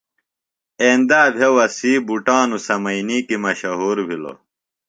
[0.83, 4.37] ایندا بھےۡ وسیع بُٹانُوۡ سمئینی کی مشہور بِھلوۡ۔